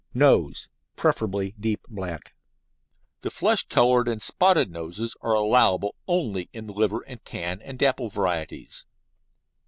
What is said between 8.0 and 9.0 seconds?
varieties.